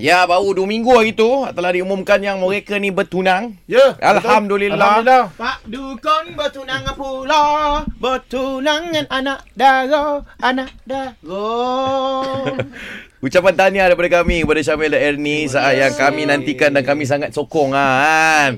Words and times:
Ya, 0.00 0.24
baru 0.24 0.56
dua 0.56 0.64
minggu 0.64 0.96
hari 0.96 1.12
tu 1.12 1.28
telah 1.52 1.76
diumumkan 1.76 2.16
yang 2.24 2.40
mereka 2.40 2.80
ni 2.80 2.88
bertunang. 2.88 3.60
Ya. 3.68 4.00
Alhamdulillah. 4.00 5.04
Alhamdulillah. 5.04 5.36
Pak 5.36 5.68
Dukun 5.68 6.32
bertunangan 6.32 6.96
pula 6.96 7.44
Bertunangan 8.00 9.04
anak 9.12 9.44
dara 9.52 10.24
Anak 10.40 10.72
dara 10.88 11.12
Ucapan 13.24 13.52
tahniah 13.52 13.92
daripada 13.92 14.24
kami 14.24 14.48
kepada 14.48 14.64
Syamil 14.64 14.96
dan 14.96 15.04
Ernie 15.04 15.44
saat 15.44 15.76
yang 15.76 15.92
kami 15.92 16.24
nantikan 16.24 16.72
dan 16.72 16.80
kami 16.80 17.04
sangat 17.04 17.36
sokong 17.36 17.76
ah, 17.76 18.00
kan. 18.00 18.50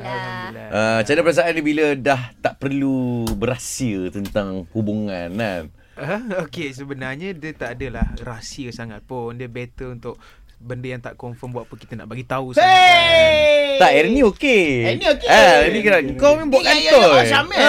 Uh, 0.71 1.03
macam 1.03 1.13
mana 1.19 1.27
perasaan 1.27 1.53
ni 1.59 1.63
bila 1.67 1.99
dah 1.99 2.31
tak 2.39 2.63
perlu 2.63 3.27
berahsia 3.35 4.15
tentang 4.15 4.71
hubungan 4.71 5.35
kan? 5.35 5.63
Uh, 5.99 6.47
okay, 6.47 6.71
sebenarnya 6.71 7.35
dia 7.37 7.53
tak 7.59 7.75
adalah 7.75 8.15
rahsia 8.23 8.71
sangat 8.71 9.03
pun. 9.03 9.35
Dia 9.35 9.51
better 9.51 9.99
untuk 9.99 10.15
benda 10.63 10.87
yang 10.87 10.99
tak 10.99 11.15
confirm 11.15 11.51
buat 11.51 11.65
apa 11.65 11.75
kita 11.75 11.95
nak 11.95 12.07
bagi 12.07 12.23
tahu 12.23 12.53
sangat. 12.53 12.63
kan. 12.63 12.71
Hey 12.71 13.77
Tak, 13.77 13.91
Ernie 13.93 14.23
okey. 14.25 14.65
Ernie 14.87 15.09
okey. 15.11 15.27
Ah, 15.27 15.55
Ernie 15.61 15.81
kira 15.81 15.97
kau 16.15 16.35
memang 16.35 16.49
buat 16.49 16.63
Ya, 16.63 16.71
ya, 16.71 16.79
ya, 16.79 16.91
kantoi. 16.93 17.25
Syamil. 17.27 17.59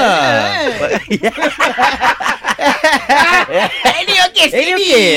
Ini 4.00 4.14
okey 4.24 4.44
Eh, 4.44 4.48
steady 4.48 4.72
okey. 4.76 5.12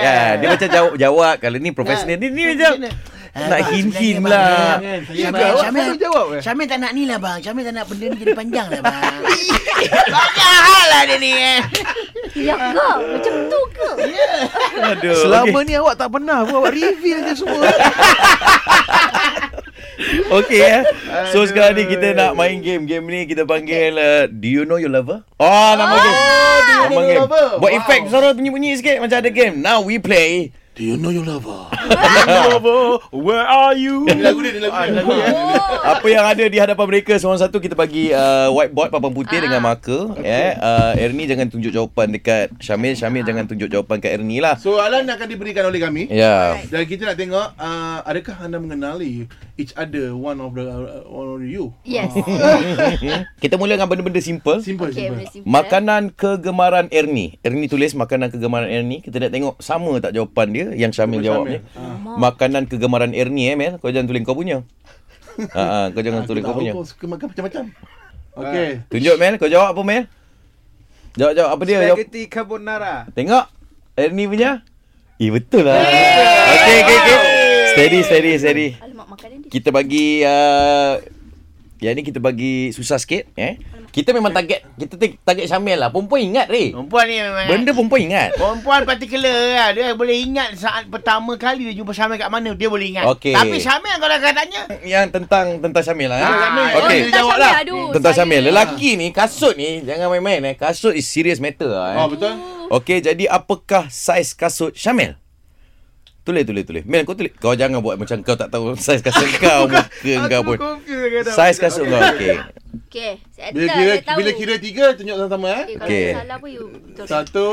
Ya, 0.00 0.16
dia 0.38 0.46
macam 0.48 0.68
jawab 0.68 0.92
jawab 0.96 1.32
kalau 1.38 1.56
ni 1.56 1.68
profesional 1.70 2.14
ni 2.14 2.26
ni 2.28 2.42
macam 2.48 2.70
Ah, 2.80 2.92
nak 3.32 3.46
bang, 3.48 3.68
hint-hint 3.70 4.16
sebenarnya, 4.18 4.50
lah. 4.50 4.76
Syamil, 5.06 5.40
jawab. 5.40 5.62
Saya 5.70 5.94
jawab 5.96 6.26
eh. 6.30 6.40
Syamil 6.40 6.66
tak 6.66 6.78
nak 6.78 6.92
ni 6.92 7.02
lah 7.04 7.18
bang 7.18 7.38
Syamil 7.38 7.62
tak 7.62 7.74
nak 7.74 7.84
benda 7.86 8.04
ni 8.04 8.16
jadi 8.16 8.34
panjang 8.34 8.66
lah 8.68 8.80
bang 8.80 9.14
Banyak 10.34 10.60
hal 10.60 10.86
lah 10.88 11.02
dia 11.04 11.16
ni 11.16 11.32
eh 11.32 11.60
Ya 12.32 12.54
ke? 12.54 12.88
Macam 13.08 13.34
tu 13.46 13.60
ke? 13.70 13.90
Aduh. 14.80 15.14
Selama 15.20 15.58
ni 15.60 15.74
awak 15.74 15.94
tak 15.96 16.08
pernah 16.08 16.42
pun 16.42 16.54
awak 16.56 16.72
reveal 16.72 17.18
je 17.22 17.34
semua. 17.36 17.66
Okey 20.32 20.60
eh. 20.60 20.80
So 21.28 21.44
sekarang 21.44 21.74
ni 21.74 21.84
kita 21.86 22.14
nak 22.14 22.32
main 22.32 22.58
game. 22.58 22.84
Game 22.84 23.04
ni 23.04 23.26
kita 23.26 23.44
panggil 23.44 23.92
uh, 23.92 24.24
Do 24.26 24.46
you 24.46 24.62
know 24.64 24.76
your 24.76 24.88
lover? 24.88 25.26
Oh, 25.36 25.70
nama 25.74 25.90
game. 25.92 26.16
Do 26.16 26.22
you 26.22 26.78
Nama 26.80 26.88
know 26.88 26.96
your 26.96 27.08
game. 27.08 27.20
lover? 27.20 27.46
Buat 27.58 27.70
Wow. 27.70 27.78
efek 27.80 28.00
suara 28.06 28.28
bunyi-bunyi 28.30 28.70
sikit 28.74 28.96
macam 28.98 29.16
ada 29.16 29.30
game. 29.30 29.54
Now 29.58 29.78
we 29.80 29.98
play. 29.98 30.54
Do 30.84 30.88
you 30.88 30.96
know 30.96 31.12
your 31.12 31.28
lover? 31.28 31.68
Where 33.12 33.44
are 33.44 33.76
you? 33.76 34.08
Lagu 34.08 34.40
dia, 34.40 34.56
lagu 34.64 34.72
dia. 34.72 34.96
Lagu 34.96 35.12
dia. 35.12 35.28
Apa 35.84 36.06
yang 36.08 36.24
ada 36.24 36.44
di 36.48 36.56
hadapan 36.56 36.86
mereka 36.88 37.20
seorang 37.20 37.36
satu 37.36 37.60
kita 37.60 37.76
bagi 37.76 38.16
uh, 38.16 38.48
whiteboard 38.48 38.88
papan 38.88 39.12
putih 39.12 39.44
dengan 39.44 39.60
marker. 39.60 40.16
Eh, 40.24 40.56
uh, 40.56 40.96
Ernie 40.96 41.28
jangan 41.28 41.52
tunjuk 41.52 41.68
jawapan 41.68 42.16
dekat 42.16 42.56
Syamil. 42.64 42.96
Syamil 42.96 43.28
jangan 43.28 43.44
tunjuk 43.44 43.68
jawapan 43.68 44.00
kat 44.00 44.16
Ernie 44.16 44.40
lah. 44.40 44.56
Soalan 44.56 45.04
akan 45.04 45.26
diberikan 45.28 45.68
oleh 45.68 45.84
kami. 45.84 46.08
Ya. 46.08 46.56
Dan 46.72 46.88
kita 46.88 47.12
nak 47.12 47.20
tengok 47.20 47.60
uh, 47.60 48.00
adakah 48.08 48.40
anda 48.40 48.56
mengenali 48.56 49.28
each 49.60 49.76
other 49.76 50.16
one 50.16 50.40
of 50.40 50.56
the 50.56 50.64
uh, 50.64 51.04
one 51.04 51.28
of 51.36 51.44
you. 51.44 51.76
Yes. 51.84 52.08
Kita 53.44 53.60
mula 53.60 53.76
dengan 53.76 53.86
benda-benda 53.92 54.24
simple. 54.24 54.64
Simple 54.64 54.88
Okay, 54.88 55.12
simple. 55.12 55.28
simple. 55.28 55.46
Makanan 55.46 56.16
kegemaran 56.16 56.88
Ernie. 56.88 57.36
Ernie 57.44 57.68
tulis 57.68 57.92
makanan 57.92 58.32
kegemaran 58.32 58.72
Ernie. 58.72 59.04
Kita 59.04 59.20
nak 59.20 59.30
tengok 59.36 59.54
sama 59.60 60.00
tak 60.00 60.16
jawapan 60.16 60.46
dia 60.48 60.66
yang 60.72 60.90
Syamil 60.96 61.20
Jawapan 61.20 61.28
jawab 61.28 61.44
ni. 61.44 61.58
Syamil. 61.60 62.16
Makanan 62.16 62.62
kegemaran 62.72 63.12
Ernie 63.12 63.52
eh 63.52 63.56
Mel. 63.60 63.76
Kau 63.76 63.92
jangan 63.92 64.08
tulis 64.08 64.24
kau 64.24 64.32
punya. 64.32 64.64
Ha 65.52 65.60
ah, 65.60 65.86
kau 65.92 66.00
jangan 66.00 66.24
Aku 66.24 66.28
tulis 66.32 66.42
kau 66.42 66.56
punya. 66.56 66.72
Kau 66.72 66.88
suka 66.88 67.04
makan 67.04 67.26
macam-macam. 67.36 67.64
Okey. 68.40 68.70
Tunjuk 68.88 69.16
Mel, 69.20 69.34
kau 69.36 69.50
jawab 69.52 69.76
apa 69.76 69.82
Mel? 69.84 70.04
Jawab 71.20 71.32
jawab 71.36 71.50
apa 71.52 71.62
dia? 71.68 71.78
Jawab. 71.84 71.96
Spaghetti 72.00 72.22
carbonara. 72.32 72.94
Tengok. 73.12 73.44
Ernie 74.00 74.26
punya. 74.30 74.64
Eh 75.20 75.28
betul 75.28 75.68
lah. 75.68 75.84
Okey 75.84 76.76
okey 76.80 76.96
okey. 76.96 77.29
Steady 77.70 77.98
steady 78.02 78.30
steady. 78.36 78.68
Alamak, 78.76 79.06
makanan 79.08 79.36
dia. 79.40 79.50
Kita 79.50 79.68
bagi 79.70 80.22
uh, 80.22 80.98
yang 81.80 81.96
ni 81.96 82.02
kita 82.02 82.20
bagi 82.20 82.70
susah 82.70 82.98
sikit 82.98 83.30
eh. 83.34 83.56
Kita 83.90 84.14
memang 84.14 84.30
target 84.30 84.62
kita 84.76 84.94
target 85.18 85.46
Syamil 85.46 85.74
lah. 85.74 85.90
Perempuan 85.90 86.22
ingat 86.22 86.46
re. 86.46 86.70
Perempuan 86.70 87.04
ni 87.04 87.16
memang 87.18 87.46
Benda 87.48 87.70
perempuan 87.72 88.00
ingat. 88.04 88.28
Perempuan 88.36 88.80
particular 88.84 89.34
lah. 89.50 89.68
Dia 89.72 89.94
boleh 89.94 90.14
ingat 90.14 90.54
saat 90.54 90.86
pertama 90.86 91.34
kali 91.34 91.66
dia 91.66 91.74
jumpa 91.74 91.90
Syamil 91.90 92.14
kat 92.16 92.30
mana. 92.30 92.54
Dia 92.54 92.68
boleh 92.68 92.86
ingat. 92.86 93.08
Okey. 93.08 93.34
Tapi 93.34 93.56
Syamil 93.58 93.94
kalau 93.96 94.14
akan 94.14 94.32
tanya. 94.32 94.62
yang 94.84 95.06
tentang 95.10 95.58
tentang 95.58 95.82
Syamil 95.82 96.06
lah. 96.06 96.18
Eh? 96.18 96.24
Ah, 96.24 96.30
Okey. 96.30 96.62
oh, 96.70 96.80
Okay. 96.80 96.98
dia 97.00 97.12
jawab 97.16 97.36
lah. 97.36 97.52
Aduh, 97.58 97.90
Tentang 97.90 98.14
saya- 98.14 98.26
Syamil. 98.28 98.40
Lelaki 98.46 98.90
ni 98.94 99.06
kasut 99.10 99.54
ni 99.56 99.82
jangan 99.82 100.06
main-main 100.08 100.42
eh. 100.44 100.54
Kasut 100.54 100.94
is 100.94 101.08
serious 101.08 101.42
matter 101.42 101.66
lah. 101.66 101.90
Eh. 101.90 101.98
Oh 101.98 102.06
betul. 102.06 102.32
Okey, 102.70 103.02
jadi 103.02 103.26
apakah 103.26 103.90
saiz 103.90 104.30
kasut 104.30 104.70
Syamil? 104.76 105.18
Tulis 106.20 106.44
tulis 106.44 106.64
tulis. 106.68 106.84
Mel 106.84 107.08
kau 107.08 107.16
tulis. 107.16 107.32
Kau 107.40 107.56
jangan 107.56 107.80
buat 107.80 107.96
macam 107.96 108.20
kau 108.20 108.36
tak 108.36 108.52
tahu 108.52 108.76
saiz 108.84 109.00
kasut 109.00 109.24
kau 109.40 109.64
muka 109.64 109.88
kau 110.28 110.42
pun. 110.44 110.56
Saiz 111.26 111.56
kasut 111.56 111.88
kau 111.88 112.00
okey. 112.14 112.36
Okay, 112.90 113.22
saya 113.30 113.54
Bila 113.54 113.66
kira 113.70 113.92
tahu. 114.02 114.16
bila 114.18 114.30
kira 114.34 114.54
tiga 114.58 114.84
tunjuk 114.94 115.14
sama-sama 115.14 115.46
eh. 115.48 115.54
Okay, 115.62 115.74
kalau 115.78 115.86
okay. 115.86 116.08
salah 116.12 116.36
pun 116.38 116.48
you 116.50 116.64
betul. 116.74 117.06
Satu. 117.06 117.46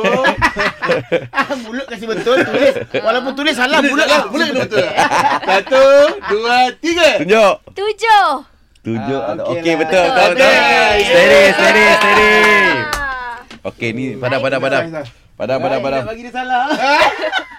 mulut 1.65 1.85
kasi 1.85 2.03
betul. 2.05 2.37
Tulis. 2.41 2.73
Walaupun 2.91 3.31
tulis 3.33 3.53
salah. 3.53 3.79
Mulut 3.79 4.05
lah, 4.05 4.21
mulut 4.27 4.47
kena 4.49 4.61
betul. 4.65 4.85
Satu, 5.45 5.83
dua, 6.27 6.57
tiga. 6.81 7.09
Tunjuk. 7.21 7.53
Tujuh. 7.71 8.29
Tunjuk. 8.81 9.21
Ah, 9.21 9.33
Okey 9.45 9.61
okey 9.61 9.73
lah. 9.73 9.79
betul 9.79 10.03
betul 10.03 10.27
Betul. 10.27 10.33
betul. 10.33 10.53
Steady 11.05 11.41
steady 11.53 11.83
steady. 11.93 12.31
Ah. 12.97 13.69
Okey 13.69 13.89
ni 13.93 14.03
padam 14.17 14.39
padam 14.39 14.59
padam. 14.59 14.83
Padam 15.37 15.57
padam 15.61 15.79
padam. 15.79 16.01
Bagi 16.03 16.21
dia 16.25 16.33
salah. 16.33 16.65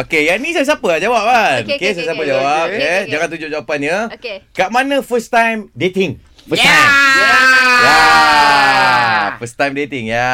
Okey, 0.00 0.22
yang 0.24 0.38
ni 0.38 0.50
saya 0.50 0.64
siapa 0.66 0.86
lah 0.86 0.96
jawab 0.96 1.22
kan? 1.22 1.60
Okey, 1.60 1.66
Okey, 1.66 1.76
okey, 1.76 1.84
saya 1.84 1.92
okey, 1.92 2.06
siapa 2.06 2.16
okey. 2.18 2.30
jawab. 2.30 2.64
Okey, 2.64 2.72
eh. 2.72 2.80
okey, 2.80 2.88
okey. 2.96 3.10
Jangan 3.10 3.26
tunjuk 3.28 3.50
jawapannya. 3.50 3.96
Okay. 4.10 4.36
Kat 4.50 4.68
mana 4.70 4.94
first 5.00 5.28
time 5.28 5.58
dating? 5.74 6.10
First 6.42 6.60
Yeah. 6.60 6.72
time. 6.72 7.80
Ya. 7.80 7.98
First 9.36 9.56
time 9.56 9.74
dating 9.74 10.04
ya. 10.08 10.30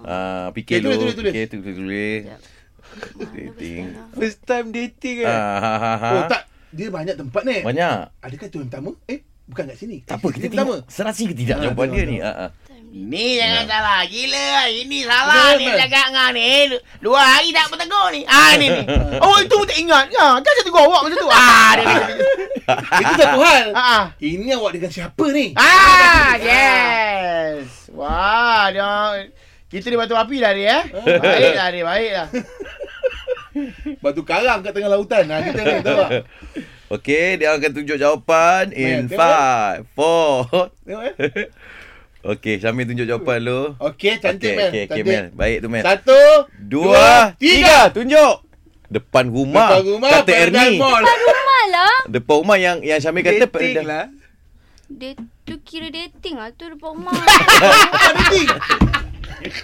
Ah, 0.00 0.48
fikir 0.50 0.78
Okay, 0.78 0.84
tulis, 0.86 0.96
dulu. 0.96 1.02
tulis, 1.02 1.16
tulis. 1.16 1.32
Okey, 1.32 1.44
tulis 1.48 1.74
tulis. 1.76 2.22
Dating. 3.32 3.84
First 4.12 4.40
time 4.42 4.66
dating 4.70 5.16
kan? 5.22 5.30
Ah, 5.30 5.56
ha, 5.56 5.72
ha, 5.76 5.92
ha. 5.96 6.10
Oh 6.12 6.22
tak, 6.26 6.42
dia 6.70 6.88
banyak 6.88 7.14
tempat 7.14 7.42
ni. 7.42 7.58
Banyak. 7.60 8.18
Adakah 8.18 8.46
tu 8.46 8.58
yang 8.58 8.66
pertama? 8.66 8.90
Eh, 9.04 9.18
bukan 9.46 9.62
kat 9.66 9.76
sini. 9.76 9.96
Tak 10.02 10.18
apa, 10.18 10.26
kita 10.30 10.46
tengok 10.48 10.78
serasi 10.86 11.26
ke 11.26 11.34
tidak 11.36 11.56
Ah, 11.56 11.62
jawapan 11.66 11.86
dia 11.88 12.02
ni. 12.04 12.18
tengok. 12.18 12.34
Ah, 12.36 12.50
ah. 12.90 12.98
Ni 13.10 13.38
jangan 13.38 13.64
salah. 13.70 14.00
Gila. 14.02 14.50
Ini 14.66 14.98
salah 15.06 15.54
Betul, 15.54 15.58
ni 15.62 15.66
Mal. 15.70 15.78
cakap 15.78 16.06
dengan 16.10 16.30
ni. 16.34 16.50
Dua 16.98 17.20
hari 17.22 17.48
tak 17.54 17.70
bertegur 17.70 18.06
ni. 18.10 18.20
Ah 18.26 18.58
ni 18.58 18.66
ni. 18.66 18.82
Oh 19.24 19.38
itu 19.38 19.54
pun 19.54 19.66
tak 19.70 19.78
ingat. 19.78 20.10
Ya, 20.10 20.26
kan 20.42 20.50
saya 20.58 20.64
tegur 20.66 20.82
awak 20.82 21.00
macam 21.06 21.18
tu. 21.22 21.30
Ah 21.30 21.70
dia 21.78 21.84
dia. 21.86 22.02
dia. 22.02 22.26
Itu 23.02 23.12
satu 23.14 23.40
hal. 23.46 23.66
Ah, 23.74 23.78
ah. 23.78 24.02
Ini 24.18 24.58
awak 24.58 24.74
dengan 24.74 24.90
siapa 24.90 25.24
ni? 25.30 25.54
Ah, 25.54 26.34
yes. 26.38 27.90
Wah, 27.94 28.70
dia 28.74 29.26
kita 29.70 29.86
di 29.86 29.94
batu 29.94 30.18
api 30.18 30.42
dah 30.42 30.50
dia 30.50 30.82
eh. 30.82 30.82
Baiklah 31.22 31.68
dia, 31.70 31.82
baiklah. 31.86 32.28
Batu 34.02 34.22
karang 34.26 34.66
kat 34.66 34.74
tengah 34.74 34.90
lautan. 34.90 35.30
Ha, 35.30 35.46
kita 35.46 35.60
ni 35.62 35.82
tahu 35.82 35.96
tak? 35.98 36.10
Okey, 36.90 37.38
dia 37.38 37.54
akan 37.54 37.70
tunjuk 37.70 37.98
jawapan 37.98 38.74
in 38.74 39.06
Mel, 39.06 39.14
tengok. 39.14 39.86
5 39.94 39.94
4 40.74 40.86
Tengok 40.86 41.02
eh. 41.06 41.14
Okey, 42.20 42.60
Syamil 42.60 42.84
tunjuk 42.84 43.06
jawapan 43.06 43.38
lu. 43.40 43.60
Okey, 43.80 44.20
cantik 44.20 44.52
Okey, 44.52 44.54
Mel. 44.54 44.68
okey, 44.68 44.82
okey, 44.82 44.92
Cantik. 44.92 45.08
Mel. 45.08 45.26
Baik 45.32 45.56
tu 45.58 45.68
Mel. 45.68 45.80
Satu, 45.82 46.20
Dua, 46.60 47.32
tiga. 47.34 47.88
Tunjuk. 47.88 48.34
Depan 48.86 49.24
rumah. 49.26 49.72
Depan 49.72 49.84
rumah, 49.88 50.10
Kata 50.12 50.32
Ernie. 50.36 50.76
Mall. 50.76 51.00
Rumah 51.00 51.62
lah. 51.70 51.96
Depan 52.06 52.34
rumah 52.36 52.58
yang 52.58 52.76
yang 52.82 53.00
Syamil 53.00 53.22
kata 53.22 53.48
Dating 53.48 53.86
lah. 53.86 54.04
Dia 54.90 55.14
tu 55.46 55.54
kira 55.62 55.88
dating 55.88 56.36
lah 56.36 56.50
tu 56.52 56.66
depan 56.66 56.92
rumah. 56.92 57.14
Dating. 58.26 58.48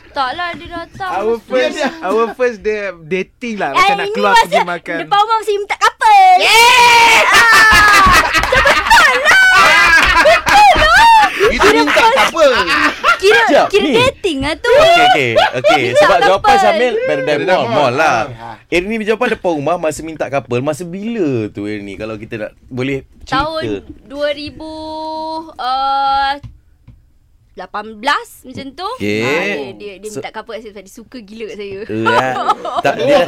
tak 0.09 0.31
lah 0.33 0.57
dia 0.57 0.69
datang. 0.73 1.11
Our 1.13 1.37
first 1.37 1.77
our 2.01 2.33
first 2.33 2.65
day 2.65 2.89
dating 3.05 3.61
lah 3.61 3.69
Eh, 3.69 3.77
macam 3.77 3.95
nak 3.95 4.07
ini 4.07 4.15
keluar 4.15 4.33
pergi 4.39 4.61
makan. 4.65 4.97
Depan 5.05 5.19
rumah 5.19 5.37
mesti 5.37 5.53
minta 5.53 5.77
couple. 5.77 6.25
Yeah! 6.39 7.21
Itu 11.47 11.67
minta 11.69 12.03
apa? 12.03 12.47
Kira 13.17 13.39
Sekejap, 13.43 13.67
kira 13.69 13.85
ni. 13.85 13.93
Lah 14.47 14.55
tu. 14.55 14.71
Okey 14.71 15.03
okey 15.11 15.31
okey 15.59 15.83
sebab 16.01 16.19
jawapan 16.23 16.55
Syamil 16.63 16.95
Paradise 17.03 17.27
Paradise 17.27 17.51
Mall, 17.51 17.67
Mall. 17.67 17.75
mall 17.75 17.95
lah. 17.99 18.19
Ah. 18.39 18.57
Ernie 18.71 19.03
jawapan 19.03 19.29
depan 19.35 19.53
rumah 19.59 19.77
masa 19.77 20.01
minta 20.07 20.27
couple 20.31 20.63
masa 20.63 20.83
bila 20.87 21.51
tu 21.51 21.67
Ernie 21.67 21.99
kalau 21.99 22.15
kita 22.15 22.35
nak 22.39 22.51
boleh 22.71 23.03
cerita. 23.27 23.43
Tahun 23.43 23.63
2000 24.07 24.55
uh, 25.59 26.33
18 27.57 28.53
macam 28.53 28.67
tu. 28.77 28.89
Okey. 29.01 29.25
Ah, 29.25 29.43
dia, 29.43 29.71
dia, 29.73 29.93
dia 29.97 30.09
So- 30.13 30.21
minta 30.21 30.31
couple 30.31 30.55
kat 30.55 30.61
saya 30.63 30.71
sebab 30.77 30.85
dia 30.85 30.95
suka 30.95 31.19
gila 31.25 31.45
kat 31.51 31.57
saya. 31.57 31.79
Eh. 31.89 32.35
tak 32.85 32.95
dia 33.01 33.19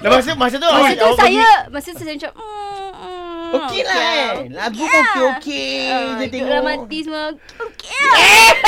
Dah 0.00 0.08
masa 0.08 0.32
masa 0.32 0.56
tu 0.56 0.64
Masa 0.64 0.96
tu 0.96 1.12
saya 1.12 1.48
Masa 1.68 1.88
tu 1.92 2.00
saya 2.00 2.16
macam 2.16 2.32
mm, 2.40 2.88
mm, 2.88 3.19
Okey 3.50 3.82
lah 3.82 3.96
okay. 3.96 4.14
eh. 4.14 4.32
Lagu 4.54 4.82
pun 4.82 4.90
lah. 4.90 5.02
okey 5.02 5.24
okey. 5.34 5.80
Dia 6.20 6.26
tengok. 6.30 6.48
Dramatis 6.50 7.02
semua. 7.06 7.24
Okey 7.58 7.98
lah. 7.98 8.18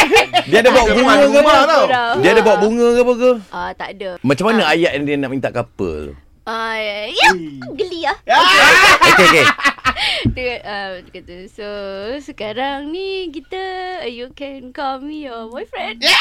Dia 0.50 0.58
ada 0.58 0.70
bawa 0.75 0.87
bunga 0.90 1.12
lah. 1.14 1.17
ke 1.23 1.38
apa 1.38 1.52
tau? 1.67 1.84
Lah. 1.87 2.12
Dia 2.19 2.31
ada 2.34 2.43
bawa 2.43 2.56
bunga 2.58 2.87
ke 2.87 3.00
apa 3.00 3.12
ke? 3.14 3.31
Ah 3.49 3.56
uh, 3.56 3.70
tak 3.79 3.88
ada. 3.99 4.11
Macam 4.26 4.44
mana 4.50 4.62
uh. 4.67 4.73
ayat 4.75 4.90
yang 4.99 5.05
dia 5.06 5.17
nak 5.19 5.31
minta 5.31 5.49
couple? 5.55 6.19
Ah, 6.43 6.75
uh, 6.75 7.06
ya, 7.06 7.31
geli 7.79 8.02
lah. 8.02 8.19
Okey, 8.26 8.58
okey. 9.14 9.14
Okay. 9.14 9.46
Dia 10.34 10.58
uh, 10.67 10.99
kata, 11.14 11.46
so 11.46 11.69
sekarang 12.19 12.90
ni 12.90 13.31
kita, 13.31 13.62
you 14.11 14.26
can 14.34 14.75
call 14.75 14.99
me 14.99 15.31
your 15.31 15.46
boyfriend. 15.46 16.02
Yeah! 16.02 16.19